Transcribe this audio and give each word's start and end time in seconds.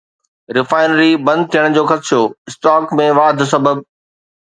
refinery 0.57 1.09
بند 1.27 1.45
ٿيڻ 1.57 1.77
جو 1.77 1.83
خدشو، 1.93 2.21
اسٽاڪ 2.51 2.99
۾ 3.05 3.09
واڌ 3.23 3.49
سبب 3.55 3.89